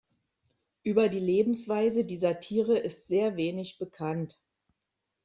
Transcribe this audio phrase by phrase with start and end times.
[0.81, 4.43] Über die Lebensweise dieser Tiere ist sehr wenig bekannt.